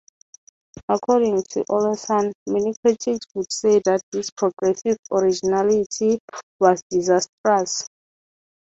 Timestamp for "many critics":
2.47-3.27